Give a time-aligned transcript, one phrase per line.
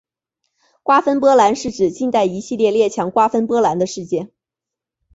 [0.81, 4.31] 瓜分波兰是指近代一系列列强瓜分波兰的事件。